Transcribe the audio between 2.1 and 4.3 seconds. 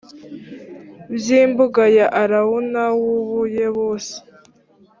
arawuna w umuyebusi